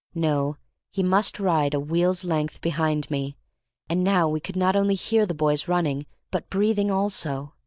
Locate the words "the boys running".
5.27-6.07